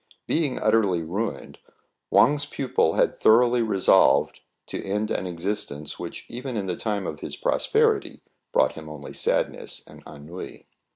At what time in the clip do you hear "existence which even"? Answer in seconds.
5.27-6.57